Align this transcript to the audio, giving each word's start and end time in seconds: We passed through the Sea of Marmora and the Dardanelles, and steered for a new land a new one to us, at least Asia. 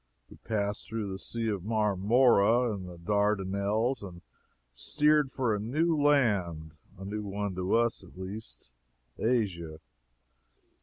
We 0.31 0.37
passed 0.37 0.87
through 0.87 1.11
the 1.11 1.19
Sea 1.19 1.47
of 1.49 1.63
Marmora 1.63 2.73
and 2.73 2.89
the 2.89 2.97
Dardanelles, 2.97 4.01
and 4.01 4.23
steered 4.73 5.29
for 5.29 5.53
a 5.53 5.59
new 5.59 5.95
land 5.95 6.71
a 6.97 7.05
new 7.05 7.21
one 7.23 7.53
to 7.53 7.75
us, 7.75 8.03
at 8.03 8.17
least 8.17 8.73
Asia. 9.19 9.79